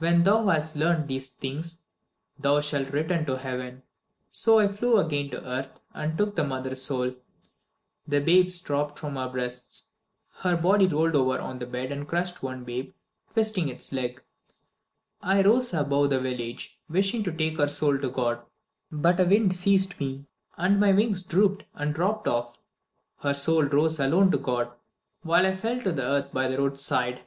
[0.00, 1.82] When thou has learnt these things,
[2.38, 3.82] thou shalt return to heaven.'
[4.30, 7.16] So I flew again to earth and took the mother's soul.
[8.06, 9.86] The babes dropped from her breasts.
[10.42, 12.94] Her body rolled over on the bed and crushed one babe,
[13.32, 14.22] twisting its leg.
[15.20, 18.46] I rose above the village, wishing to take her soul to God;
[18.92, 20.26] but a wind seized me,
[20.56, 22.60] and my wings drooped and dropped off.
[23.22, 24.70] Her soul rose alone to God,
[25.22, 27.22] while I fell to earth by the roadside."